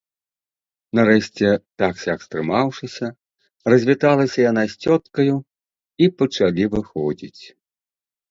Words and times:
Нарэшце, 0.99 1.47
так-сяк 1.81 2.19
стрымаўшыся, 2.27 3.07
развіталася 3.73 4.39
яна 4.51 4.63
з 4.71 4.93
цёткаю, 4.93 5.35
і 6.05 6.11
пачалі 6.23 6.63
выходзіць. 6.75 7.43